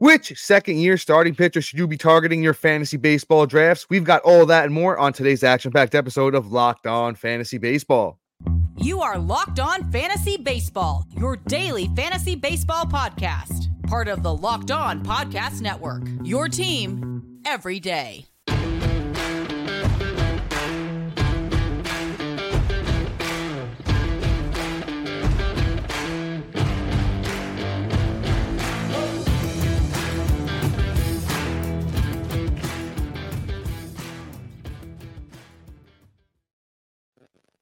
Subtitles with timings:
[0.00, 3.90] Which second year starting pitcher should you be targeting your fantasy baseball drafts?
[3.90, 7.58] We've got all that and more on today's action packed episode of Locked On Fantasy
[7.58, 8.20] Baseball.
[8.76, 14.70] You are Locked On Fantasy Baseball, your daily fantasy baseball podcast, part of the Locked
[14.70, 16.04] On Podcast Network.
[16.22, 18.24] Your team every day.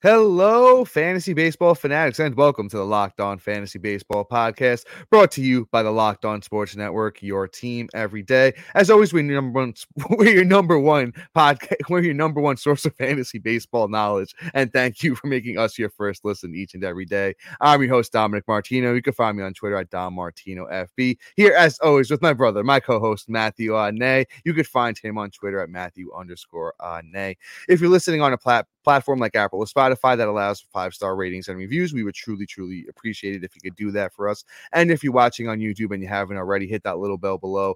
[0.02, 5.40] Hello, fantasy baseball fanatics, and welcome to the Locked On Fantasy Baseball Podcast, brought to
[5.40, 8.52] you by the Locked On Sports Network, your team every day.
[8.74, 9.72] As always, we're your number one,
[10.10, 14.34] we're your number one podcast, we're your number one source of fantasy baseball knowledge.
[14.52, 17.34] And thank you for making us your first listen each and every day.
[17.62, 18.92] I'm your host, Dominic Martino.
[18.92, 21.16] You can find me on Twitter at Dom Martino FB.
[21.36, 24.26] Here, as always, with my brother, my co-host Matthew Nay.
[24.44, 27.38] You could find him on Twitter at Matthew underscore Nay.
[27.66, 31.16] If you're listening on a platform platform like Apple or Spotify that allows five star
[31.16, 31.92] ratings and reviews.
[31.92, 34.44] We would truly, truly appreciate it if you could do that for us.
[34.72, 37.74] And if you're watching on YouTube and you haven't already, hit that little bell below.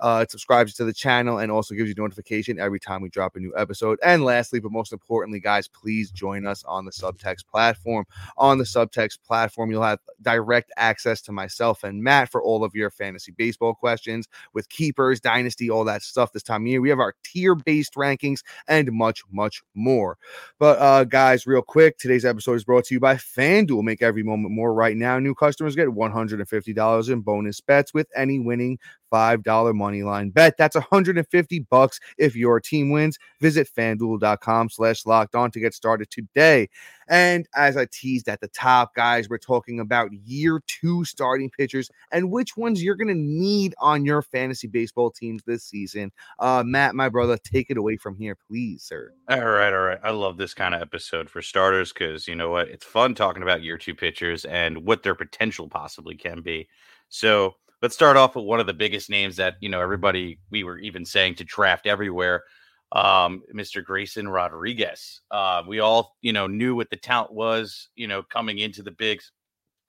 [0.00, 3.36] Uh, it subscribes to the channel and also gives you notification every time we drop
[3.36, 3.98] a new episode.
[4.04, 8.06] And lastly, but most importantly, guys, please join us on the Subtext platform.
[8.36, 12.74] On the Subtext platform, you'll have direct access to myself and Matt for all of
[12.74, 16.80] your fantasy baseball questions with keepers, dynasty, all that stuff this time of year.
[16.80, 20.18] We have our tier based rankings and much, much more.
[20.58, 23.82] But uh, guys, real quick, today's episode is brought to you by FanDuel.
[23.82, 25.18] Make every moment more right now.
[25.18, 28.78] New customers get $150 in bonus bets with any winning
[29.12, 30.56] $5 money line bet.
[30.56, 33.18] That's 150 bucks if your team wins.
[33.40, 36.68] Visit fanduel.com slash locked on to get started today.
[37.10, 41.90] And as I teased at the top, guys, we're talking about year two starting pitchers
[42.12, 46.12] and which ones you're going to need on your fantasy baseball teams this season.
[46.38, 49.12] Uh, Matt, my brother, take it away from here, please, sir.
[49.28, 49.98] All right, all right.
[50.04, 52.68] I love this kind of episode for starters because you know what?
[52.68, 56.68] It's fun talking about year two pitchers and what their potential possibly can be.
[57.08, 60.64] So, let's start off with one of the biggest names that you know everybody we
[60.64, 62.44] were even saying to draft everywhere
[62.92, 65.20] um, mr grayson rodriguez.
[65.30, 68.90] Uh, we all you know knew what the talent was you know coming into the
[68.90, 69.32] bigs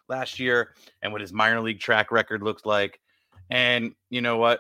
[0.07, 2.99] last year and what his minor league track record looked like.
[3.49, 4.59] And you know what?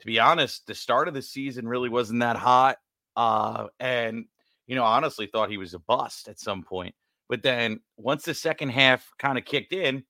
[0.00, 2.78] To be honest the start of the season really wasn't that hot
[3.16, 4.26] uh, and
[4.66, 6.94] you know honestly thought he was a bust at some point.
[7.28, 10.04] But then once the second half kind of kicked in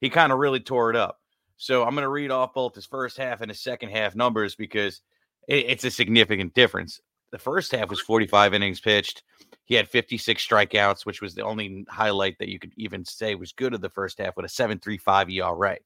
[0.00, 1.21] he kind of really tore it up
[1.62, 4.56] so I'm going to read off both his first half and his second half numbers
[4.56, 5.00] because
[5.46, 7.00] it, it's a significant difference.
[7.30, 9.22] The first half was 45 innings pitched.
[9.64, 13.52] He had 56 strikeouts, which was the only highlight that you could even say was
[13.52, 15.78] good of the first half with a 7.35 ERA.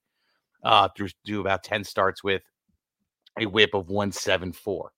[0.64, 2.42] Uh, through do about 10 starts with
[3.38, 4.90] a whip of 174.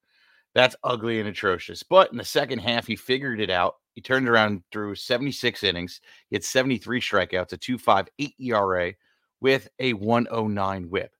[0.55, 1.83] That's ugly and atrocious.
[1.83, 3.75] But in the second half, he figured it out.
[3.95, 6.01] He turned around through 76 innings.
[6.31, 8.95] He had 73 strikeouts, a 2.58 ERA,
[9.41, 11.13] with a 109 whip.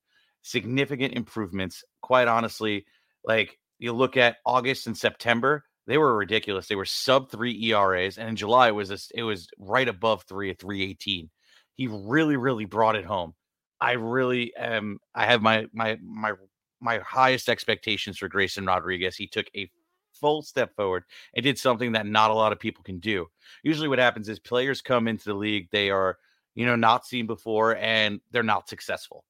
[0.43, 1.85] Significant improvements.
[2.03, 2.87] Quite honestly,
[3.25, 6.69] like you look at August and September, they were ridiculous.
[6.69, 10.25] They were sub three ERAs, and in July it was a, it was right above
[10.25, 11.31] three at 318.
[11.75, 13.35] He really, really brought it home.
[13.81, 14.99] I really am.
[15.15, 16.33] I have my my my
[16.81, 19.17] my highest expectations for Grayson Rodriguez.
[19.17, 19.71] He took a
[20.13, 21.05] full step forward
[21.35, 23.27] and did something that not a lot of people can do.
[23.63, 26.19] Usually, what happens is players come into the league, they are
[26.59, 29.25] you know, not seen before, and they're not successful.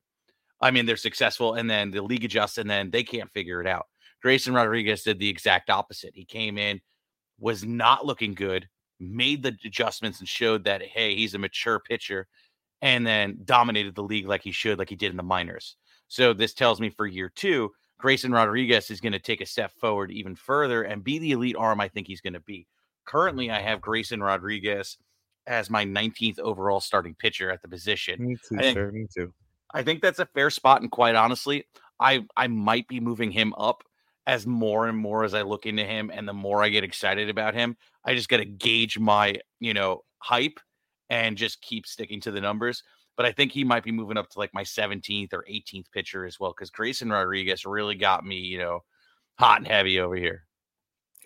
[0.63, 3.67] I mean, they're successful, and then the league adjusts, and then they can't figure it
[3.67, 3.85] out.
[4.23, 6.13] Grayson Rodriguez did the exact opposite.
[6.15, 6.81] He came in,
[7.39, 8.67] was not looking good,
[8.99, 12.27] made the adjustments, and showed that hey, he's a mature pitcher,
[12.81, 15.77] and then dominated the league like he should, like he did in the minors.
[16.07, 19.73] So this tells me for year two, Grayson Rodriguez is going to take a step
[19.79, 22.67] forward even further and be the elite arm I think he's going to be.
[23.05, 24.97] Currently, I have Grayson Rodriguez
[25.49, 28.25] as my 19th overall starting pitcher at the position.
[28.25, 28.93] Me too, think, sir.
[28.93, 29.33] Me too.
[29.75, 31.65] I think that's a fair spot, and quite honestly,
[31.99, 33.83] I I might be moving him up
[34.27, 37.29] as more and more as I look into him, and the more I get excited
[37.31, 37.77] about him.
[38.05, 40.61] I just got to gauge my you know hype
[41.11, 42.83] and just keep sticking to the numbers.
[43.17, 46.25] But I think he might be moving up to like my 17th or 18th pitcher
[46.25, 48.85] as well, because Grayson Rodriguez really got me, you know,
[49.39, 50.45] hot and heavy over here.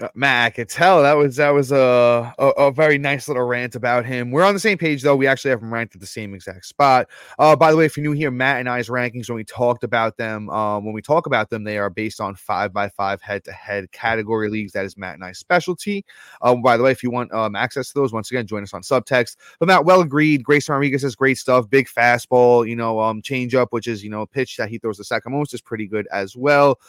[0.00, 3.42] Uh, Matt, I could tell that was that was a, a, a very nice little
[3.44, 4.30] rant about him.
[4.30, 5.14] We're on the same page though.
[5.14, 7.08] We actually have him ranked at the same exact spot.
[7.38, 9.84] Uh, by the way, if you're new here, Matt and I's rankings when we talked
[9.84, 13.20] about them, um, when we talk about them, they are based on five by five
[13.20, 14.72] head to head category leagues.
[14.72, 16.06] That is Matt and I's specialty.
[16.40, 18.72] Um, by the way, if you want um, access to those, once again, join us
[18.72, 19.36] on subtext.
[19.58, 20.42] But Matt, well agreed.
[20.42, 21.68] Grayson Rodriguez has great stuff.
[21.68, 24.96] Big fastball, you know, um, change up, which is you know, pitch that he throws
[24.96, 26.80] the second most is pretty good as well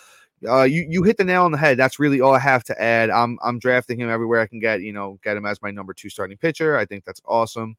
[0.47, 1.77] uh, you you hit the nail on the head.
[1.77, 3.09] That's really all I have to add.
[3.09, 4.81] I'm I'm drafting him everywhere I can get.
[4.81, 6.77] You know, get him as my number two starting pitcher.
[6.77, 7.75] I think that's awesome.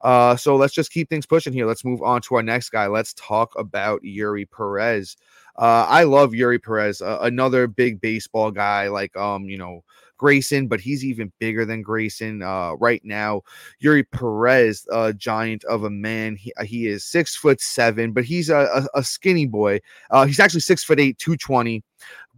[0.00, 1.66] Uh, so let's just keep things pushing here.
[1.66, 2.86] Let's move on to our next guy.
[2.86, 5.16] Let's talk about Eury Perez.
[5.58, 8.88] Uh, I love Eury Perez, uh, another big baseball guy.
[8.88, 9.82] Like um, you know,
[10.16, 13.42] Grayson, but he's even bigger than Grayson uh, right now.
[13.82, 16.36] Eury Perez, a giant of a man.
[16.36, 19.80] He, uh, he is six foot seven, but he's a, a, a skinny boy.
[20.10, 21.82] Uh, he's actually six foot eight, 220.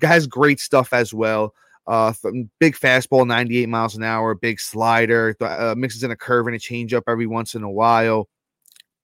[0.02, 1.54] Has great stuff as well.
[1.86, 2.12] Uh,
[2.58, 6.58] big fastball, 98 miles an hour, big slider, uh, mixes in a curve and a
[6.58, 8.28] changeup every once in a while.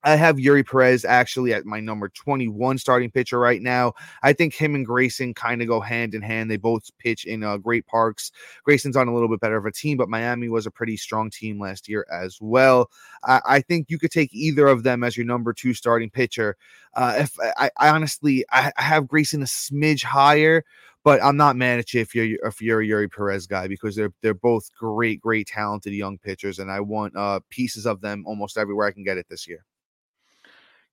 [0.06, 3.92] I have Eury Perez actually at my number 21 starting pitcher right now.
[4.22, 6.48] I think him and Grayson kind of go hand in hand.
[6.48, 8.30] They both pitch in uh, great parks.
[8.62, 11.28] Grayson's on a little bit better of a team, but Miami was a pretty strong
[11.28, 12.88] team last year as well.
[13.24, 16.56] I, I think you could take either of them as your number two starting pitcher.
[16.94, 20.64] Uh, if I, I honestly, I, I have Grayson a smidge higher,
[21.02, 23.96] but I'm not mad at you if you're if you're a Eury Perez guy because
[23.96, 28.22] they're they're both great, great, talented young pitchers, and I want uh, pieces of them
[28.24, 29.64] almost everywhere I can get it this year.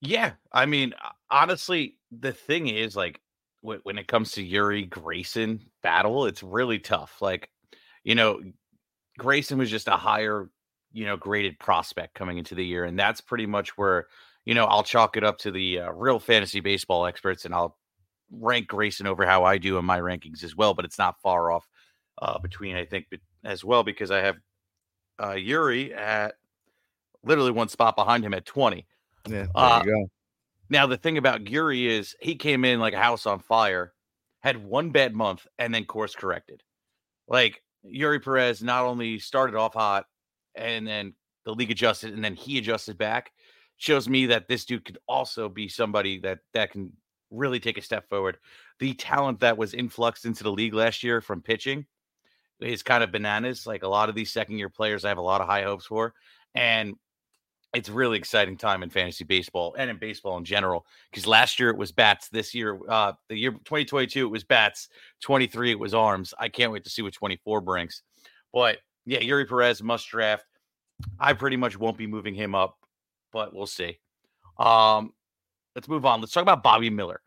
[0.06, 0.94] Yeah, I mean,
[1.32, 3.22] honestly, the thing is, like,
[3.62, 7.22] when, when it comes to Eury Grayson battle, it's really tough.
[7.22, 7.50] Like,
[8.04, 8.42] you know,
[9.20, 10.50] Grayson was just a higher,
[10.94, 14.08] you know, graded prospect coming into the year, and that's pretty much where,
[14.46, 17.78] you know, I'll chalk it up to the uh, real fantasy baseball experts, and I'll
[18.32, 20.74] rank Grayson over how I do in my rankings as well.
[20.74, 21.68] But it's not far off
[22.22, 23.08] uh, between, I think,
[23.46, 24.38] as well because I have
[25.20, 26.36] uh, Eury at
[27.24, 28.88] literally one spot behind him at twenty.
[29.28, 29.84] Yeah, uh.
[30.70, 33.94] Now the thing about Eury is he came in like a house on fire,
[34.42, 36.64] had one bad month, and then course corrected.
[37.28, 40.06] Like Eury Perez not only started off hot,
[40.56, 41.14] and then
[41.46, 43.32] the league adjusted, and then he adjusted back.
[43.78, 46.94] Shows me that this dude could also be somebody that that can
[47.32, 48.38] really take a step forward.
[48.80, 51.86] The talent that was influxed into the league last year from pitching
[52.62, 53.68] is kind of bananas.
[53.68, 55.86] Like a lot of these second year players, I have a lot of high hopes
[55.86, 56.14] for.
[56.56, 56.96] And
[57.74, 61.70] it's really exciting time in fantasy baseball and in baseball in general because last year
[61.70, 64.90] it was bats this year uh the year 2022 it was bats
[65.22, 66.34] 23 it was arms.
[66.38, 68.04] I can't wait to see what 24 brings.
[68.54, 70.46] But yeah eury perez must draft.
[71.20, 72.78] I pretty much won't be moving him up
[73.32, 74.00] but we'll see.
[74.60, 75.14] Um
[75.76, 76.22] let's move on.
[76.22, 77.22] Let's talk about bobby miller.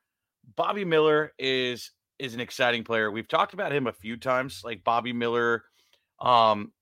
[0.54, 3.10] Bobby miller is is an exciting player.
[3.10, 5.64] We've talked about him a few times like bobby miller
[6.20, 6.72] um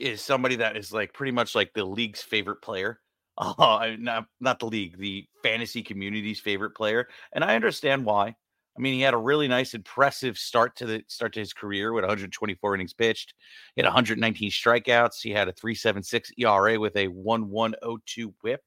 [0.00, 3.00] is somebody that is like pretty much like the league's favorite player.
[3.38, 8.28] Uh, not not the league, the fantasy community's favorite player, and I understand why.
[8.76, 11.92] I mean, he had a really nice, impressive start to the start to his career
[11.92, 13.34] with 124 innings pitched.
[13.74, 15.22] He had 119 strikeouts.
[15.22, 18.62] He had a 3.76 ERA with a 1.102 WHIP.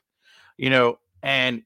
[0.58, 1.64] You know, and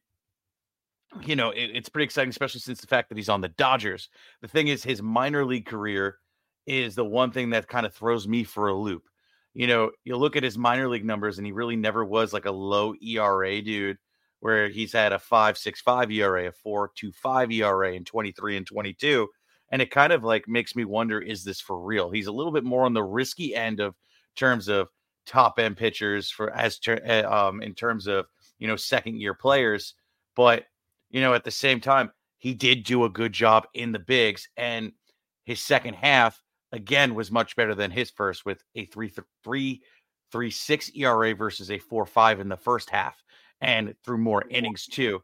[1.26, 4.10] you know it, it's pretty exciting, especially since the fact that he's on the Dodgers.
[4.42, 6.20] The thing is, his minor league career
[6.66, 9.04] is the one thing that kind of throws me for a loop
[9.54, 12.46] you know, you look at his minor league numbers and he really never was like
[12.46, 13.98] a low ERA dude
[14.40, 19.28] where he's had a 5.65 ERA, a 4.25 ERA in 23 and 22.
[19.70, 22.12] And it kind of like makes me wonder is this for real?
[22.12, 23.96] He's a little bit more on the risky end of
[24.36, 24.90] terms of
[25.26, 28.26] top end pitchers for as ter- eh, um in terms of,
[28.60, 29.94] you know, second year players,
[30.36, 30.66] but
[31.10, 34.50] you know, at the same time, he did do a good job in the bigs
[34.58, 34.92] and
[35.46, 36.43] his second half
[36.74, 39.14] again was much better than his first with a three
[39.44, 39.82] three
[40.32, 43.24] three six ERA versus a four five in the first half
[43.62, 45.22] and through more innings too.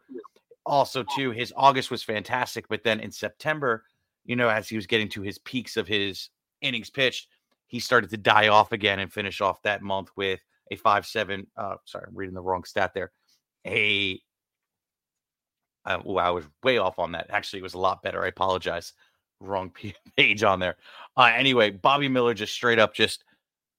[0.65, 3.83] Also, too, his August was fantastic, but then in September,
[4.23, 6.29] you know, as he was getting to his peaks of his
[6.61, 7.27] innings pitched,
[7.65, 10.39] he started to die off again and finish off that month with
[10.71, 11.47] a five seven.
[11.57, 13.11] Uh, sorry, I'm reading the wrong stat there.
[13.65, 14.21] A
[15.85, 17.27] uh, oh, I was way off on that.
[17.31, 18.23] Actually, it was a lot better.
[18.23, 18.93] I apologize
[19.39, 19.71] wrong
[20.17, 20.77] page on there.
[21.17, 23.23] Uh, anyway, Bobby Miller just straight up just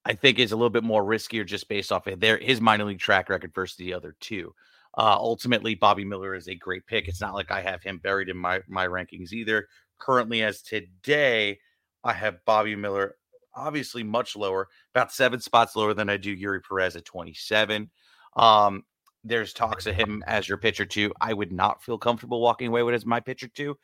[0.04, 2.84] I think is a little bit more riskier just based off of their his minor
[2.84, 4.54] league track record versus the other two.
[4.96, 7.06] Uh, ultimately, Bobby Miller is a great pick.
[7.06, 9.68] It's not like I have him buried in my my rankings either.
[9.98, 11.58] Currently, as today,
[12.02, 13.16] I have Bobby Miller
[13.54, 17.90] obviously much lower, about seven spots lower than I do Eury Perez at 27.
[18.36, 18.84] Um,
[19.24, 21.12] there's talks of him as your pitcher too.
[21.20, 23.76] I would not feel comfortable walking away with as my pitcher too.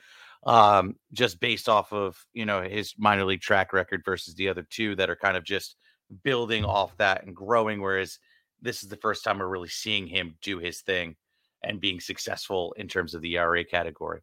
[0.46, 4.66] Um, just based off of you know his minor league track record versus the other
[4.70, 5.76] two that are kind of just
[6.22, 7.82] building off that and growing.
[7.82, 8.18] Whereas
[8.62, 11.16] this is the first time we're really seeing him do his thing
[11.62, 14.20] and being successful in terms of the ERA category.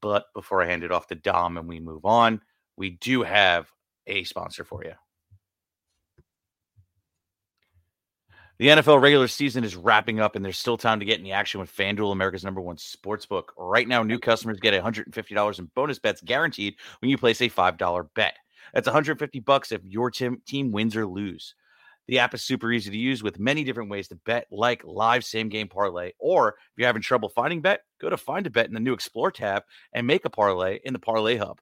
[0.00, 2.40] But before I hand it off to Dom and we move on,
[2.76, 3.70] we do have
[4.06, 4.92] a sponsor for you.
[8.58, 11.32] The NFL regular season is wrapping up, and there's still time to get in the
[11.32, 13.52] action with FanDuel, America's number one sports book.
[13.58, 18.08] Right now, new customers get $150 in bonus bets guaranteed when you place a $5
[18.14, 18.34] bet.
[18.72, 21.54] That's 150 bucks if your team wins or lose.
[22.08, 25.22] The app is super easy to use with many different ways to bet, like live
[25.22, 26.12] same game parlay.
[26.18, 28.94] Or if you're having trouble finding bet, go to find a bet in the new
[28.94, 31.60] Explore tab and make a parlay in the Parlay Hub.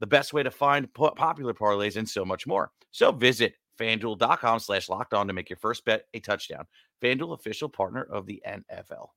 [0.00, 2.70] The best way to find popular parlays and so much more.
[2.90, 6.66] So visit fanduel.com slash locked on to make your first bet a touchdown.
[7.02, 9.08] FanDuel official partner of the NFL.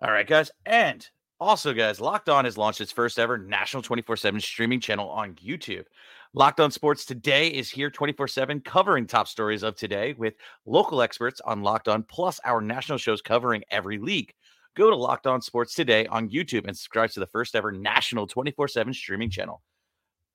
[0.00, 0.50] All right, guys.
[0.66, 1.08] And
[1.40, 5.34] also, guys, Locked On has launched its first ever national 24 7 streaming channel on
[5.34, 5.84] YouTube.
[6.32, 10.34] Locked On Sports Today is here 24 7, covering top stories of today with
[10.66, 14.32] local experts on Locked On, plus our national shows covering every league.
[14.76, 18.26] Go to Locked On Sports Today on YouTube and subscribe to the first ever national
[18.26, 19.62] 24 7 streaming channel.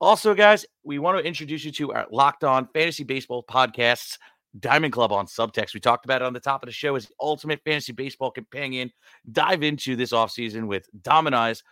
[0.01, 4.17] Also, guys, we want to introduce you to our Locked On Fantasy Baseball podcasts,
[4.57, 5.73] Diamond Club on Subtext.
[5.73, 8.31] We talked about it on the top of the show as the ultimate fantasy baseball
[8.31, 8.91] companion.
[9.29, 11.63] Dive into this offseason with Dominize,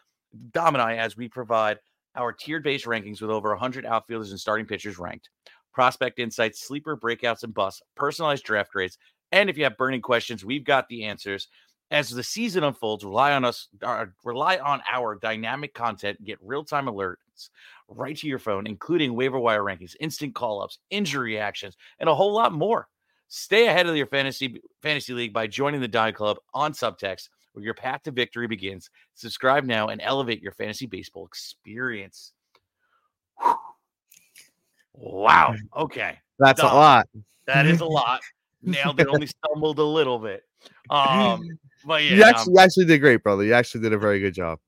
[0.52, 1.80] Domini as we provide
[2.16, 5.30] our tiered based rankings with over 100 outfielders and starting pitchers ranked,
[5.74, 8.98] prospect insights, sleeper breakouts and busts, personalized draft grades.
[9.32, 11.48] And if you have burning questions, we've got the answers.
[11.90, 16.64] As the season unfolds, rely on us, uh, rely on our dynamic content, get real
[16.64, 17.50] time alerts
[17.88, 22.16] right to your phone, including waiver wire rankings, instant call ups, injury reactions, and a
[22.16, 22.90] whole lot more.
[23.30, 27.64] Stay ahead of your fantasy fantasy league by joining the Die Club on Subtext, where
[27.64, 28.90] your path to victory begins.
[29.16, 32.34] Subscribe now and elevate your fantasy baseball experience.
[33.42, 33.56] Whew.
[34.94, 35.56] Wow.
[35.76, 36.18] Okay.
[36.40, 36.72] That's Dumb.
[36.72, 37.08] a lot.
[37.46, 38.22] That is a lot.
[38.62, 39.08] Nailed it.
[39.08, 40.44] Only stumbled a little bit.
[40.90, 41.46] Um,
[41.88, 43.44] but yeah, you actually, um, you actually did great, brother.
[43.44, 44.60] You actually did a very good job.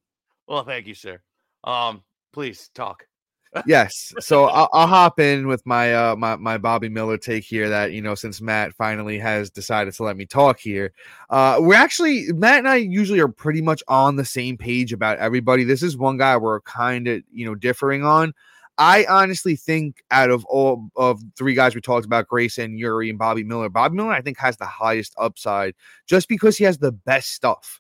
[0.48, 1.22] Well, thank you, sir.
[1.64, 2.02] Um,
[2.34, 3.06] please talk
[3.66, 4.14] yes.
[4.20, 7.68] So I'll, I'll, hop in with my uh my my Bobby Miller take here.
[7.68, 10.94] That you know, since Matt finally has decided to let me talk here,
[11.30, 15.18] uh, we're actually Matt and I usually are pretty much on the same page about
[15.18, 15.64] everybody.
[15.64, 18.34] This is one guy we're kind of you know differing on.
[18.80, 23.20] I honestly think out of all of three guys we talked about, Grayson, Eury, and
[23.20, 25.76] Bobby Miller, Bobby Miller I think has the highest upside
[26.08, 27.80] just because he has the best stuff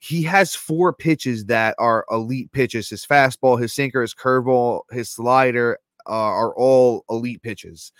[0.00, 2.88] he has four pitches that are elite pitches.
[2.88, 5.78] His fastball, his sinker, his curveball, his slider
[6.08, 7.92] uh, are all elite pitches.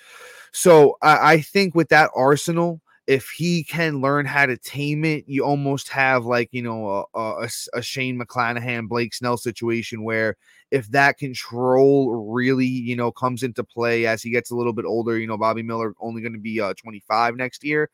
[0.51, 2.81] So I, I think with that arsenal,
[3.11, 7.19] if he can learn how to tame it, you almost have like you know a,
[7.21, 10.37] a, a, Shane McClanahan, Blake Snell situation where
[10.71, 14.85] if that control really you know comes into play as he gets a little bit
[14.85, 17.91] older, you know Bobby Miller only going to be uh, 25 next year.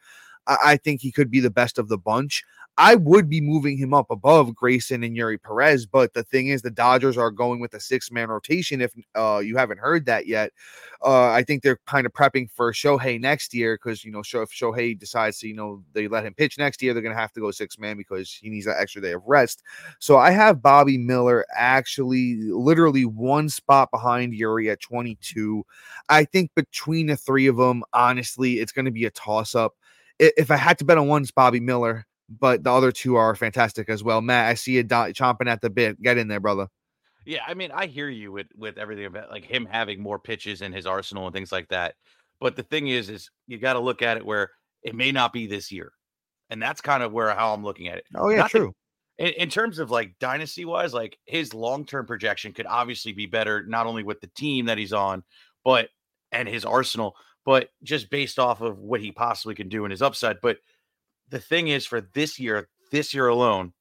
[0.47, 2.45] I, I think he could be the best of the bunch.
[2.79, 6.61] I would be moving him up above Grayson and Eury Perez, but the thing is,
[6.61, 8.83] the Dodgers are going with a six man rotation.
[8.83, 10.53] If uh, you haven't heard that yet,
[11.03, 14.27] uh, I think they're kind of prepping for Shohei next year because you know, if
[14.27, 17.33] Shohei decides to, you know, they let him pitch next year, they're going to have
[17.33, 19.63] to go six man because he needs that extra day of rest.
[19.99, 25.65] So I have Bobby Miller actually literally one spot behind Eury at 22.
[26.11, 29.77] I think between the three of them, honestly, it's going to be a toss up.
[30.19, 33.35] If I had to bet on one, it's Bobby Miller but the other two are
[33.35, 34.21] fantastic as well.
[34.21, 36.01] Matt, I see you do- chomping at the bit.
[36.01, 36.69] Get in there, brother.
[37.25, 40.63] Yeah, I mean, I hear you with with everything about like him having more pitches
[40.63, 41.95] in his arsenal and things like that.
[42.41, 44.51] But the thing is, is you got to look at it where
[44.83, 45.93] it may not be this year,
[46.51, 48.05] and that's kind of where how I'm looking at it.
[48.15, 48.73] Oh yeah, not true.
[49.19, 53.13] That, in, in terms of like dynasty wise, like his long term projection could obviously
[53.13, 55.25] be better, not only with the team that he's on,
[55.65, 55.89] but
[56.31, 60.03] and his arsenal, but just based off of what he possibly can do in his
[60.03, 60.41] upside.
[60.43, 60.59] But
[61.31, 63.73] the thing is, for this year, this year alone,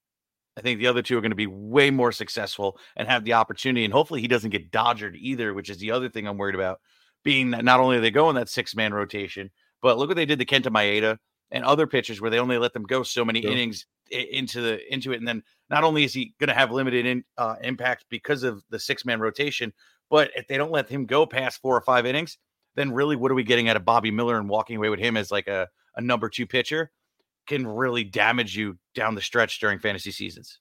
[0.56, 3.34] I think the other two are going to be way more successful and have the
[3.34, 3.84] opportunity.
[3.84, 6.80] And hopefully, he doesn't get dodgered either, which is the other thing I'm worried about.
[7.24, 9.50] Being that not only are they going that six man rotation,
[9.82, 11.18] but look what they did to Kenta Maeda
[11.50, 15.12] and other pitchers where they only let them go so many innings into the into
[15.12, 15.42] it, and then
[15.72, 19.06] not only is he going to have limited in, uh, impact because of the six
[19.06, 19.74] man rotation,
[20.12, 22.38] but if they don't let him go past four or five innings,
[22.76, 25.18] then really what are we getting out of Bobby Miller and walking away with him
[25.18, 26.92] as like a, a number two pitcher?
[27.46, 30.60] can really damage you down the stretch during fantasy seasons.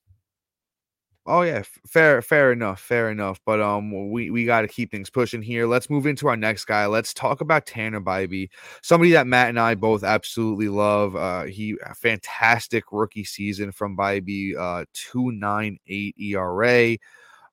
[1.26, 3.40] Oh yeah, fair, fair enough, fair enough.
[3.47, 5.66] But um, we we got to keep things pushing here.
[5.66, 6.85] Let's move into our next guy.
[6.85, 8.50] Let's talk about Tanner Bibee,
[8.83, 11.16] somebody that Matt and I both absolutely love.
[11.16, 16.99] Uh, he fantastic rookie season from Bibee, uh, two nine eight ERA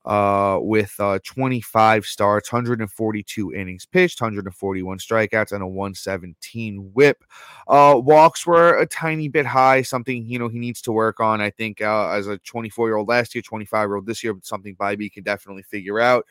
[0.05, 7.23] uh, with uh, 25 starts, 142 innings pitched, 141 strikeouts, and a 117 whip.
[7.67, 11.41] Uh, walks were a tiny bit high, something you know he needs to work on.
[11.41, 14.35] I think uh, as a 24 year old last year, 25 year old this year,
[14.41, 16.25] something Bibee can definitely figure out.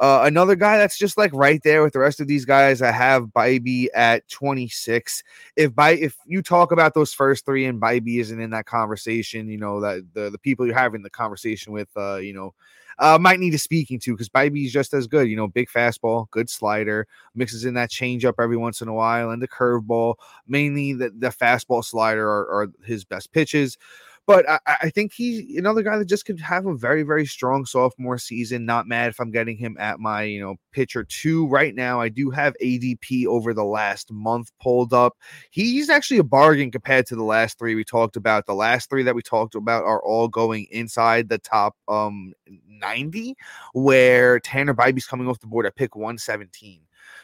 [0.00, 2.82] Uh, another guy that's just like right there with the rest of these guys.
[2.82, 5.22] I have Bibee at 26.
[5.56, 9.48] If by if you talk about those first three and Bibee isn't in that conversation,
[9.48, 12.52] you know that the the people you're having the conversation with, uh, you know,
[12.98, 15.28] uh, might need a speaking to because Bibee's just as good.
[15.28, 19.30] You know, big fastball, good slider, mixes in that changeup every once in a while,
[19.30, 20.14] and the curveball.
[20.46, 23.78] Mainly the, the fastball slider are, are his best pitches.
[24.26, 27.64] But I, I, think he's another guy that just could have a very, very strong
[27.64, 28.64] sophomore season.
[28.64, 32.00] Not mad if I'm getting him at my, you know, pitcher two right now.
[32.00, 35.16] I do have ADP over the last month pulled up.
[35.50, 38.46] He's actually a bargain compared to the last three we talked about.
[38.46, 42.32] The last three that we talked about are all going inside the top um
[42.68, 43.34] 90,
[43.72, 46.82] where Tanner Bibee's coming off the board at pick 117.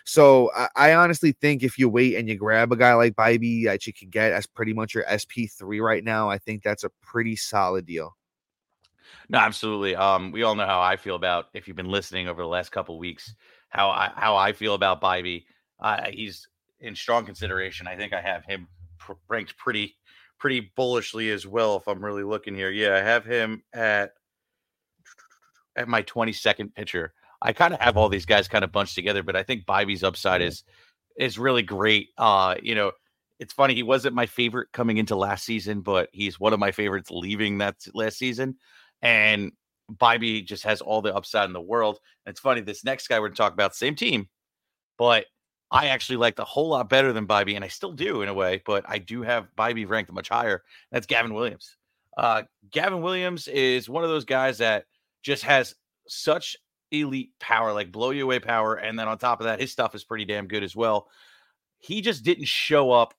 [0.09, 3.67] So I, I, honestly think if you wait and you grab a guy like Bibee
[3.67, 6.89] that you can get as pretty much your SP3 right now, I think that's a
[7.03, 8.17] pretty solid deal.
[9.29, 9.95] No, absolutely.
[9.95, 12.73] Um, we all know how I feel about if you've been listening over the last
[12.73, 13.35] couple weeks,
[13.69, 15.45] how I how I feel about Bibee.
[15.79, 16.49] Uh, he's
[16.81, 17.87] in strong consideration.
[17.87, 18.67] I think I have him
[18.99, 19.95] pr- ranked pretty
[20.39, 21.77] pretty bullishly as well.
[21.77, 24.13] If I'm really looking here, yeah, I have him at
[25.77, 27.13] at my 22nd pitcher.
[27.41, 30.05] I kind of have all these guys kind of bunched together, but I think Bibee's
[30.05, 30.65] upside is
[31.17, 32.09] is really great.
[32.17, 32.93] Uh, you know,
[33.39, 36.73] it's funny he wasn't my favorite coming into last season, but he's one of my
[36.73, 38.57] favorites leaving that last season.
[39.03, 39.53] And
[39.93, 41.99] Bibee just has all the upside in the world.
[42.27, 44.29] And it's funny, this next guy we're going to talk about, same team,
[44.97, 45.27] but
[45.71, 48.35] I actually liked a whole lot better than Bibee, and I still do in a
[48.35, 50.63] way, but I do have Bibee ranked much higher.
[50.91, 51.77] That's Gavin Williams.
[52.17, 54.85] Uh, Gavin Williams is one of those guys that
[55.23, 55.75] just has
[56.09, 56.57] such
[56.91, 58.75] elite power, like blow you away power.
[58.75, 61.09] And then on top of that, his stuff is pretty damn good as well.
[61.79, 63.15] He just didn't show up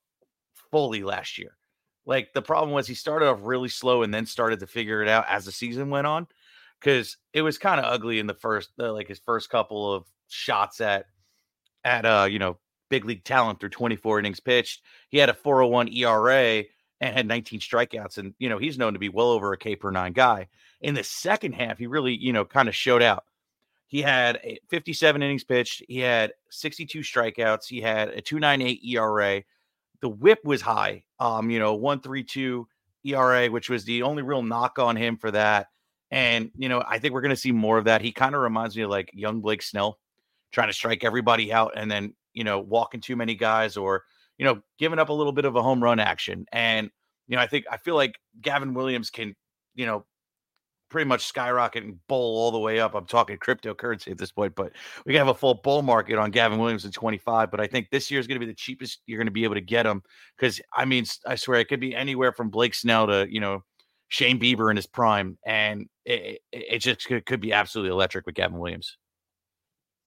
[0.72, 1.58] fully last year.
[2.06, 5.08] Like the problem was he started off really slow and then started to figure it
[5.08, 6.28] out as the season went on
[6.80, 10.06] because it was kind of ugly in the first, uh, like his first couple of
[10.28, 11.06] shots at,
[11.84, 12.58] at, uh, you know,
[12.90, 14.82] big league talent through 24 innings pitched.
[15.10, 16.64] He had a 401 ERA
[17.02, 18.18] and had 19 strikeouts.
[18.18, 20.48] And, you know, he's known to be well over a K per nine guy.
[20.82, 23.26] In the second half, he really, you know, kind of showed out.
[23.90, 25.84] He had 57 innings pitched.
[25.88, 27.66] He had 62 strikeouts.
[27.68, 29.44] He had a 298 ERA.
[30.02, 32.68] The whip was high, um, you know, 132
[33.04, 35.68] ERA, which was the only real knock on him for that.
[36.12, 38.04] And, you know, I think we're going to see more of that.
[38.04, 39.98] He kind of reminds me of like young Blake Snell
[40.52, 44.04] trying to strike everybody out and then, you know, walking too many guys or,
[44.38, 46.46] you know, giving up a little bit of a home run action.
[46.52, 46.92] And,
[47.28, 49.36] you know, I think I feel like Gavin Williams can,
[49.74, 50.06] you know,
[50.90, 52.96] pretty much skyrocket and bull all the way up.
[52.96, 54.72] I'm talking cryptocurrency at this point, but
[55.06, 57.52] we can have a full bull market on Gavin Williams in 25.
[57.52, 59.44] But I think this year is going to be the cheapest you're going to be
[59.44, 60.02] able to get him
[60.38, 63.64] because I mean, I swear it could be anywhere from Blake Snell to you know
[64.10, 68.26] Shane Bieber in his prime, and it, it, it just could, could be absolutely electric
[68.26, 68.98] with Gavin Williams.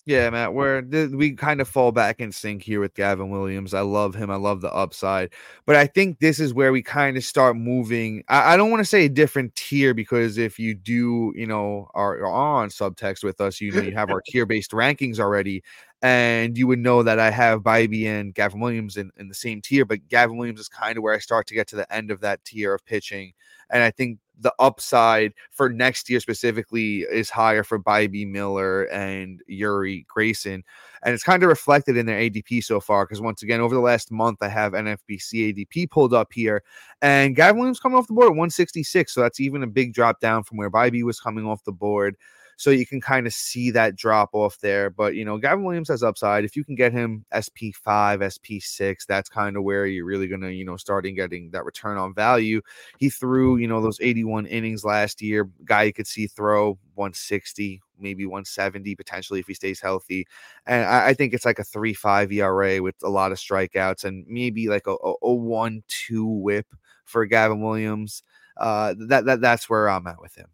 [0.05, 3.73] Yeah, Matt, where we kind of fall back in sync here with Gavin Williams.
[3.73, 4.33] I love him.
[4.33, 5.33] I love the upside.
[5.65, 8.25] But I think this is where we kind of start moving.
[8.27, 11.89] I, I don't want to say a different tier because if you do, you know,
[11.95, 15.63] are, are on subtext with us, you know, you have our tier based rankings already.
[16.03, 19.63] And you would know that I have Bibee and Gavin Williams in, in the same
[19.63, 22.11] tier, but Gavin Williams is kind of where I start to get to the end
[22.11, 23.35] of that tier of pitching.
[23.71, 29.43] And I think the upside for next year specifically is higher for Bibee Miller and
[29.51, 30.65] Eury Grayson.
[31.03, 33.05] And it's kind of reflected in their ADP so far.
[33.05, 36.63] Because once again, over the last month, I have NFBC ADP pulled up here.
[37.01, 39.13] And Gavin Williams coming off the board at 166.
[39.13, 42.17] So that's even a big drop down from where Bibee was coming off the board.
[42.63, 44.89] So you can kind of see that drop off there.
[44.89, 46.45] But, you know, Gavin Williams has upside.
[46.45, 50.53] If you can get him SP5, SP6, that's kind of where you're really going to,
[50.53, 52.61] you know, starting getting that return on value.
[53.01, 55.51] He threw, you know, those 81 innings last year.
[55.65, 60.25] Guy you could see throw 160, maybe 170 potentially if he stays healthy.
[60.65, 64.05] And I, I think it's like a 3 5 ERA with a lot of strikeouts
[64.05, 66.69] and maybe like a, a, a 1 2 whip
[67.07, 68.23] for Gavin Williams.
[68.57, 70.47] Uh, that, that That's where I'm at with him.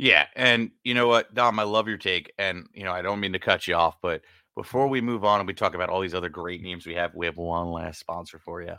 [0.00, 3.20] Yeah, and you know what, Dom, I love your take, and you know I don't
[3.20, 4.22] mean to cut you off, but
[4.56, 7.14] before we move on and we talk about all these other great names we have,
[7.14, 8.76] we have one last sponsor for you.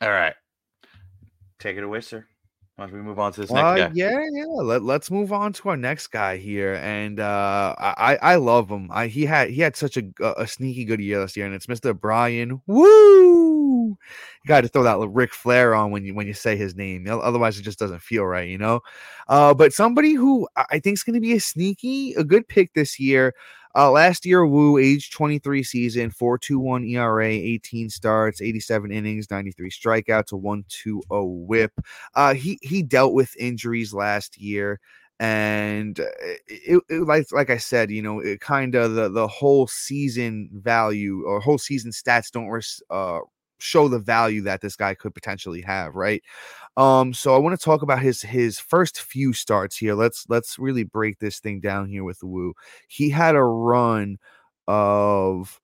[0.00, 0.34] All right.
[1.60, 2.26] Take it away, sir.
[2.80, 3.90] Why don't we move on to this Uh, next guy?
[3.92, 4.44] yeah, yeah.
[4.46, 8.88] Let, let's move on to our next guy here, and uh, I I love him.
[8.90, 10.04] I he had he had such a
[10.40, 11.92] a sneaky good year last year, and it's Mr.
[11.92, 12.62] Bryan.
[12.66, 13.88] Woo!
[13.88, 13.98] You
[14.48, 17.06] got to throw that little Ric Flair on when you when you say his name,
[17.06, 18.80] otherwise it just doesn't feel right, you know.
[19.28, 22.48] Uh, but somebody who I I think is going to be a sneaky a good
[22.48, 23.34] pick this year.
[23.76, 30.32] Uh, last year, Woo, age 23 season, 4.21 ERA, 18 starts, 87 innings, 93 strikeouts,
[30.32, 31.72] a 1.20 WHIP.
[32.14, 34.80] Uh, he he dealt with injuries last year,
[35.20, 36.04] and uh,
[36.48, 40.48] it, it like like I said, you know, it kind of the the whole season
[40.52, 43.20] value or whole season stats don't res- uh
[43.60, 46.22] show the value that this guy could potentially have, right?
[46.76, 49.94] Um, so I want to talk about his his first few starts here.
[49.94, 52.54] Let's let's really break this thing down here with Woo.
[52.88, 54.18] He had a run
[54.68, 55.60] of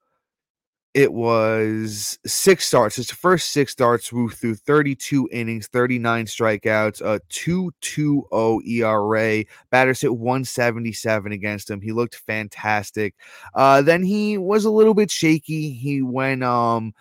[0.97, 2.97] it was six starts.
[2.97, 9.45] His first six starts Woo through 32 innings, 39 strikeouts, a 2.20 ERA.
[9.69, 11.83] Batters hit 177 against him.
[11.83, 13.15] He looked fantastic.
[13.55, 15.71] Uh, then he was a little bit shaky.
[15.73, 16.95] He went um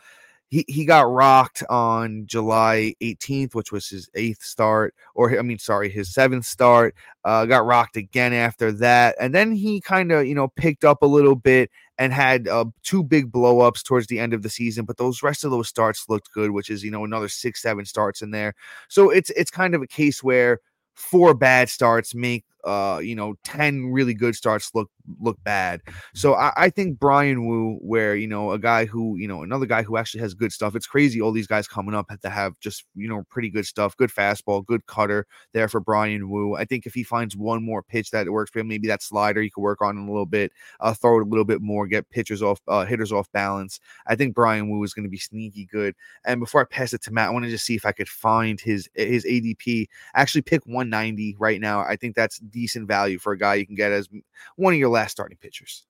[0.50, 5.58] he, he got rocked on July 18th, which was his eighth start, or I mean,
[5.58, 6.96] sorry, his seventh start.
[7.24, 11.02] Uh, got rocked again after that, and then he kind of you know picked up
[11.02, 14.86] a little bit and had uh, two big blowups towards the end of the season.
[14.86, 17.86] But those rest of those starts looked good, which is you know another six, seven
[17.86, 18.54] starts in there.
[18.88, 20.60] So it's it's kind of a case where
[20.94, 25.82] four bad starts make uh you know 10 really good starts look look bad.
[26.14, 29.66] So I, I think bryan woo where you know a guy who you know another
[29.66, 32.30] guy who actually has good stuff it's crazy all these guys coming up have to
[32.30, 36.56] have just you know pretty good stuff good fastball good cutter there for bryan woo.
[36.56, 39.42] I think if he finds one more pitch that works for him maybe that slider
[39.42, 42.10] he could work on a little bit uh throw it a little bit more get
[42.10, 45.66] pitchers off uh hitters off balance i think bryan woo is going to be sneaky
[45.66, 45.96] good.
[46.26, 48.10] And before i pass it to matt i want to just see if i could
[48.10, 51.82] find his his adp actually pick 190 right now.
[51.82, 54.10] I think that's decent value for a guy you can get as
[54.56, 55.86] one of your last starting pitchers.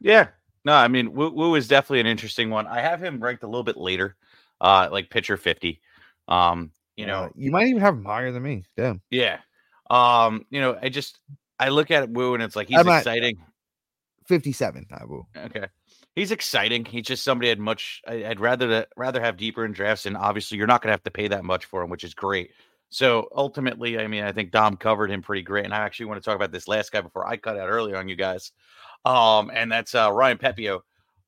[0.00, 0.28] Yeah.
[0.64, 2.66] No, I mean, Woo, Woo is definitely an interesting one.
[2.66, 4.16] I have him ranked a little bit later,
[4.60, 5.80] uh, like pitcher 50.
[6.28, 8.64] Um, you know, Uh, you might even have him higher than me.
[8.76, 9.02] Damn.
[9.10, 9.38] yeah.
[9.90, 11.20] Um, you know, I just
[11.60, 13.38] I look at Woo and it's like he's I'm exciting.
[14.26, 15.28] 57, I will.
[15.36, 15.66] Okay.
[16.16, 16.84] He's exciting.
[16.84, 20.58] He's just somebody I'd much I'd rather that rather have deeper in drafts, and obviously
[20.58, 22.50] you're not gonna have to pay that much for him, which is great.
[22.88, 25.64] So ultimately, I mean, I think Dom covered him pretty great.
[25.64, 27.96] And I actually want to talk about this last guy before I cut out earlier
[27.96, 28.52] on you guys.
[29.04, 30.80] Um, and that's uh Ryan Pepiot.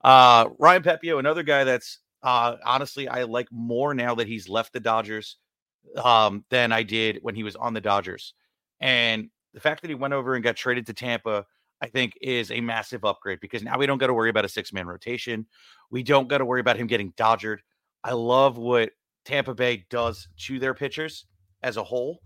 [0.02, 4.72] Uh Ryan Pepiot, another guy that's uh honestly I like more now that he's left
[4.72, 5.36] the Dodgers
[5.96, 8.34] um than I did when he was on the Dodgers.
[8.80, 11.44] And the fact that he went over and got traded to Tampa,
[11.80, 14.48] I think is a massive upgrade because now we don't got to worry about a
[14.48, 15.46] six man rotation.
[15.90, 17.58] We don't got to worry about him getting dodgered.
[18.04, 18.90] I love what
[19.24, 21.26] Tampa Bay does to their pitchers
[21.62, 22.20] as a whole.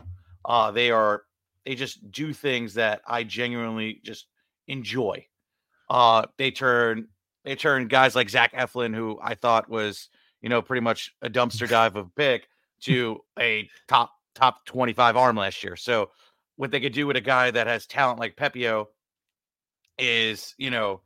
[0.44, 1.22] Uh, they are
[1.64, 4.26] they just do things that I genuinely just
[4.66, 5.26] enjoy.
[5.88, 7.08] Uh, they turn
[7.44, 10.08] they turn guys like Zach Eflin, who I thought was
[10.40, 12.48] you know pretty much a dumpster dive of a pick,
[12.82, 15.76] to a top top twenty five arm last year.
[15.76, 16.10] So
[16.56, 18.86] what they could do with a guy that has talent like Pepiot
[19.98, 21.02] is you know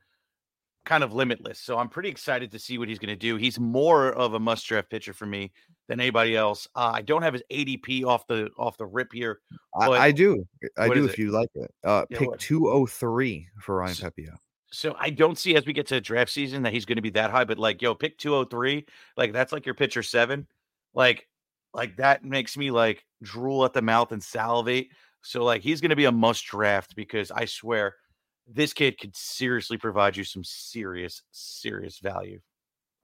[0.84, 1.60] kind of limitless.
[1.60, 3.36] So I'm pretty excited to see what he's going to do.
[3.36, 5.52] He's more of a must draft pitcher for me
[5.88, 6.66] than anybody else.
[6.74, 9.40] Uh, I don't have his ADP off the off the rip here.
[9.74, 10.46] I, I do.
[10.76, 11.18] I do if it?
[11.18, 11.72] you like it.
[11.84, 12.40] Uh, Yeah, pick what?
[12.40, 14.36] 203 for Ryan S- Pepiot.
[14.72, 17.10] So I don't see as we get to draft season that he's going to be
[17.10, 18.84] that high, but like, yo, pick 203,
[19.16, 20.46] like that's like your pitcher seven.
[20.92, 21.28] Like,
[21.72, 24.88] like that makes me like drool at the mouth and salivate.
[25.22, 27.94] So like he's going to be a must draft because I swear
[28.46, 32.40] this kid could seriously provide you some serious, serious value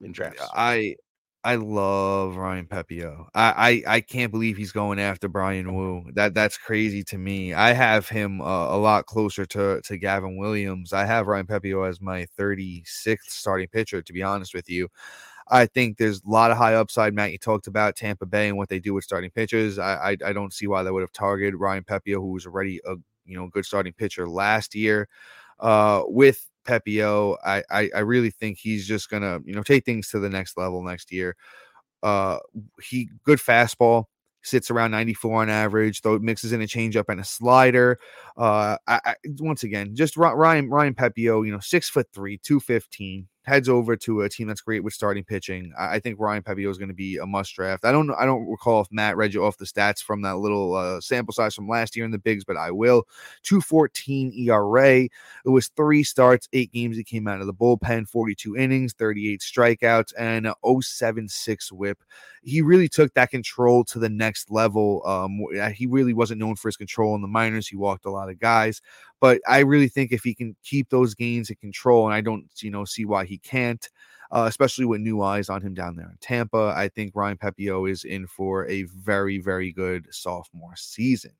[0.00, 0.42] in drafts.
[0.54, 0.96] I
[1.44, 3.26] I love Ryan Pepiot.
[3.34, 6.04] I, I I can't believe he's going after Bryan Woo.
[6.14, 7.52] That that's crazy to me.
[7.52, 10.92] I have him uh, a lot closer to to Gavin Williams.
[10.92, 14.02] I have Ryan Pepiot as my 36th starting pitcher.
[14.02, 14.88] To be honest with you,
[15.48, 17.14] I think there's a lot of high upside.
[17.14, 19.78] Matt, you talked about Tampa Bay and what they do with starting pitchers.
[19.78, 22.80] I I, I don't see why they would have targeted Ryan Pepiot, who was already
[22.86, 25.08] a you know good starting pitcher last year.
[25.60, 30.08] Uh, with Pepiot, I, I I really think he's just gonna you know take things
[30.10, 31.36] to the next level next year.
[32.02, 32.38] Uh,
[32.82, 34.04] he good fastball
[34.42, 37.98] sits around 94 on average, though it mixes in a changeup and a slider.
[38.36, 43.28] Uh, I, I once again just Ryan Ryan Pepiot, you know, six foot three, 215.
[43.44, 45.72] Heads over to a team that's great with starting pitching.
[45.78, 47.84] I, I think Ryan Pepiot is going to be a must draft.
[47.84, 50.74] I don't I don't recall if Matt read you off the stats from that little
[50.74, 53.06] uh, sample size from last year in the bigs, but I will.
[53.42, 55.00] 214 ERA.
[55.00, 55.10] It
[55.44, 56.96] was three starts, eight games.
[56.96, 60.52] He came out of the bullpen, 42 innings, 38 strikeouts, and
[60.82, 61.98] 076 whip.
[62.44, 65.02] He really took that control to the next level.
[65.06, 65.40] Um,
[65.72, 67.68] he really wasn't known for his control in the minors.
[67.68, 68.80] He walked a lot of guys,
[69.20, 72.46] but I really think if he can keep those gains in control, and I don't,
[72.60, 73.88] you know, see why he can't.
[74.30, 76.72] Uh, especially with new eyes on him down there in Tampa.
[76.74, 81.32] I think Ryan Pepiot is in for a very, very good sophomore season.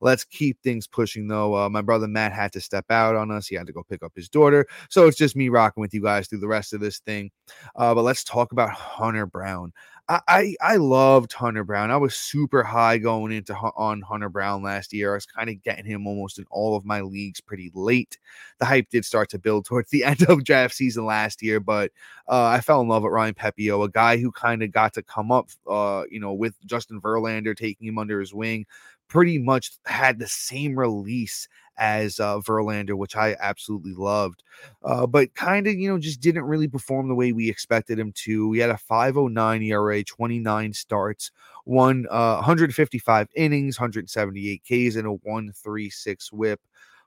[0.00, 1.56] Let's keep things pushing though.
[1.56, 3.46] Uh, my brother Matt had to step out on us.
[3.46, 4.66] He had to go pick up his daughter.
[4.90, 7.30] So it's just me rocking with you guys through the rest of this thing.
[7.76, 9.72] Uh, but let's talk about Hunter Brown.
[10.10, 11.90] I, I, loved Hunter Brown.
[11.90, 15.12] I was super high going into on Hunter Brown last year.
[15.12, 18.16] I was kind of getting him almost in all of my leagues pretty late.
[18.58, 21.92] The hype did start to build towards the end of draft season last year, but
[22.26, 25.02] uh, I fell in love with Ryan Pepiot, a guy who kind of got to
[25.02, 28.64] come up, uh, you know, with Justin Verlander taking him under his wing.
[29.08, 34.42] Pretty much had the same release as uh, Verlander, which I absolutely loved,
[34.84, 38.12] uh, but kind of, you know, just didn't really perform the way we expected him
[38.24, 38.48] to.
[38.48, 41.30] We had a 509 ERA, 29 starts,
[41.64, 46.60] one uh, 155 innings, 178 Ks, and a 136 whip.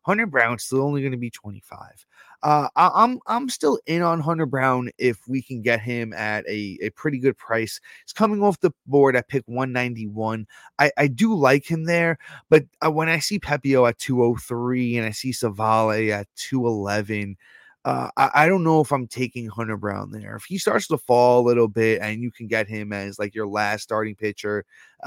[0.03, 2.05] Hunter Brown's still only going to be 25.
[2.43, 6.11] Uh, I, am I'm, I'm still in on Hunter Brown if we can get him
[6.13, 7.79] at a, a pretty good price.
[8.05, 10.47] He's coming off the board at pick 191.
[10.79, 12.17] I, I do like him there,
[12.49, 17.37] but uh, when I see Pepiot at 203 and I see Civale at 211,
[17.83, 20.35] uh, I, I, don't know if I'm taking Hunter Brown there.
[20.35, 23.33] If he starts to fall a little bit and you can get him as like
[23.33, 24.65] your last starting pitcher,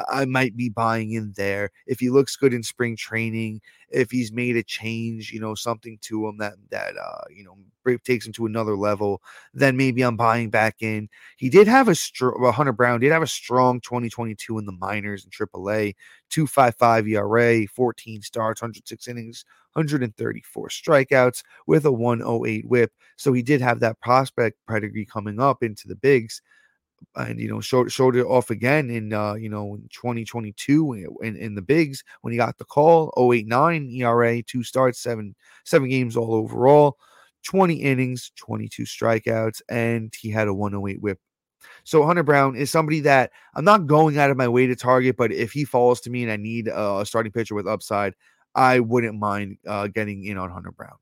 [0.08, 1.70] I might be buying in there.
[1.86, 3.60] If he looks good in spring training,
[3.90, 7.56] if he's made a change, you know, something to him that that uh, you know
[8.04, 11.08] takes him to another level, then maybe I'm buying back in.
[11.36, 14.72] He did have a strong, well, Hunter Brown did have a strong 2022 in the
[14.72, 15.94] minors and AAA,
[16.30, 22.92] 2.55 ERA, 14 starts, 106 innings, 134 strikeouts with a 108 whip.
[23.16, 26.40] So he did have that prospect pedigree coming up into the bigs
[27.16, 31.36] and you know showed showed it off again in uh you know in 2022 in,
[31.36, 35.34] in the bigs when he got the call 089 ERA two starts seven
[35.64, 36.96] seven games all overall
[37.44, 41.18] 20 innings 22 strikeouts and he had a 108 whip
[41.82, 45.16] so Hunter Brown is somebody that I'm not going out of my way to target
[45.16, 48.14] but if he falls to me and I need a starting pitcher with upside
[48.54, 50.96] I wouldn't mind uh, getting in on Hunter Brown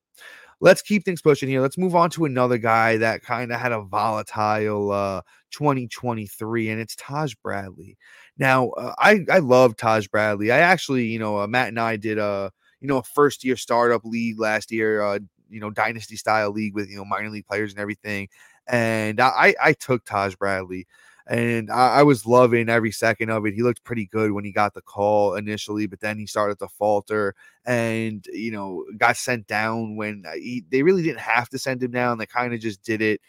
[0.63, 1.61] let's keep things pushing here.
[1.61, 6.81] Let's move on to another guy that kind of had a volatile uh, 2023, and
[6.81, 7.99] it's Taj Bradley.
[8.39, 10.51] Now, uh, I I love Taj Bradley.
[10.51, 13.57] I actually, you know, uh, Matt and I did a you know a first year
[13.57, 15.19] startup league last year, uh,
[15.51, 18.29] you know, dynasty style league with you know minor league players and everything,
[18.69, 20.87] and I I took Taj Bradley
[21.27, 23.55] and I, I, was loving every second of it.
[23.55, 26.69] He looked pretty good when he got the call initially, but then he started to
[26.69, 31.59] falter, and you know got sent down when uh, he, they really didn't have to
[31.59, 32.19] send him down.
[32.19, 33.21] They kind of just did it,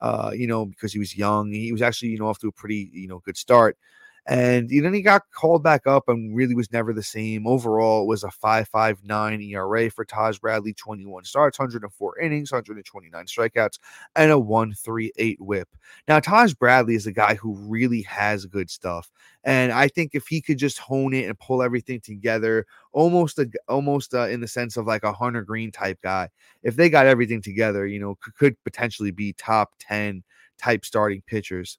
[0.00, 1.50] uh, you know, because he was young.
[1.52, 3.78] He was actually you know off to a pretty you know good start.
[4.26, 7.46] And you then he got called back up and really was never the same.
[7.46, 13.78] Overall, it was a 5.59 ERA for Taj Bradley, 21 starts, 104 innings, 129 strikeouts,
[14.16, 15.68] and a 1.38 whip.
[16.08, 19.10] Now, Taj Bradley is a guy who really has good stuff.
[19.44, 23.50] And I think if he could just hone it and pull everything together, almost a,
[23.66, 26.28] almost uh, in the sense of like a Hunter Greene type guy,
[26.62, 30.22] if they got everything together, you know, could, could potentially be top 10
[30.58, 31.78] type starting pitchers.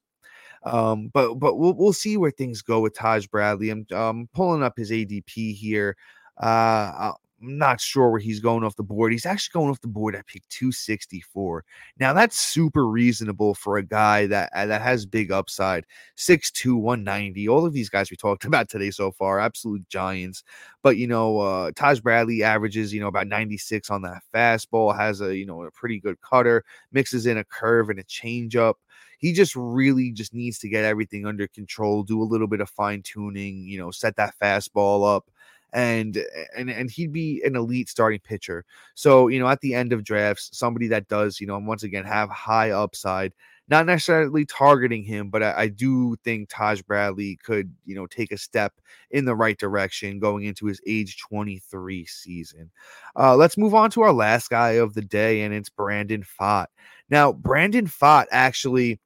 [0.64, 3.70] Um, but but we'll we'll see where things go with Taj Bradley.
[3.70, 5.96] I'm um, pulling up his ADP here.
[6.40, 9.12] Uh, I'm not sure where he's going off the board.
[9.12, 11.64] He's actually going off the board at pick 264.
[11.98, 15.86] Now that's super reasonable for a guy that uh, that has big upside.
[16.16, 17.48] 6'2, 190.
[17.48, 20.42] All of these guys we talked about today so far, absolute giants.
[20.82, 25.20] But you know, uh Taj Bradley averages, you know, about 96 on that fastball, has
[25.22, 28.74] a you know a pretty good cutter, mixes in a curve and a changeup
[29.20, 32.70] he just really just needs to get everything under control, do a little bit of
[32.70, 35.30] fine tuning, you know, set that fastball up
[35.72, 36.24] and
[36.56, 38.64] and and he'd be an elite starting pitcher.
[38.94, 42.04] So, you know, at the end of drafts, somebody that does, you know, once again
[42.04, 43.32] have high upside,
[43.68, 48.32] not necessarily targeting him, but I, I, do think Taj Bradley could, you know, take
[48.32, 48.72] a step
[49.12, 52.70] in the right direction going into his age 23 season.
[53.16, 56.66] Uh, let's move on to our last guy of the day, and it's Brandon Pfaadt.
[57.10, 58.98] Now, Brandon Pfaadt actually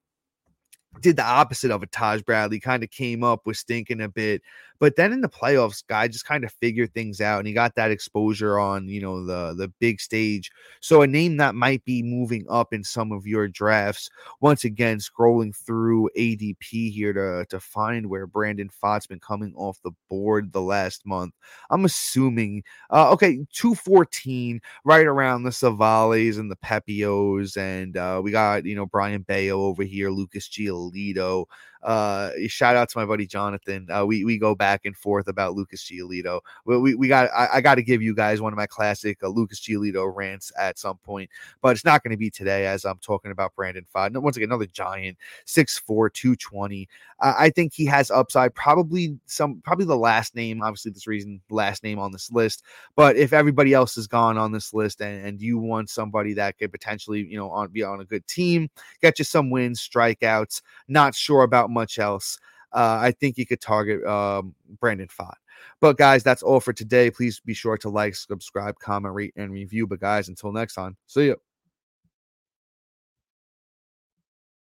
[1.00, 4.42] did the opposite of a Taj Bradley, kind of came up, was stinking a bit,
[4.78, 7.74] But then in the playoffs, guy just kind of figured things out and he got
[7.76, 10.50] that exposure on, you know, the the big stage.
[10.80, 14.10] So a name that might be moving up in some of your drafts.
[14.40, 19.80] Once again, scrolling through ADP here to, to find where Brandon Pfaadt's been coming off
[19.82, 21.34] the board the last month.
[21.70, 28.30] I'm assuming uh, okay, 214, right around the Civales and the Pepiots, and uh, we
[28.30, 31.46] got you know Brayan Bello over here, Lucas Giolito,
[31.84, 33.86] uh, shout out to my buddy Jonathan.
[33.90, 36.40] Uh, we we go back and forth about Lucas Giolito.
[36.64, 39.22] We we, we got I, I got to give you guys one of my classic
[39.22, 41.28] uh, Lucas Giolito rants at some point,
[41.60, 44.16] but it's not going to be today as I'm talking about Brandon Pfaadt.
[44.16, 46.88] Once again, another giant, 6'4", 220.
[47.20, 48.54] Uh, I think he has upside.
[48.54, 50.62] Probably some probably the last name.
[50.62, 52.64] Obviously, this reason last name on this list.
[52.96, 56.58] But if everybody else is gone on this list and, and you want somebody that
[56.58, 58.70] could potentially you know on be on a good team,
[59.02, 60.62] get you some wins, strikeouts.
[60.88, 62.38] Not sure about much else.
[62.72, 65.36] Uh, I think you could target um, Brandon Pfaadt.
[65.80, 67.10] But guys, that's all for today.
[67.10, 69.86] Please be sure to like, subscribe, comment, rate, and review.
[69.86, 71.36] But guys, until next time, see you.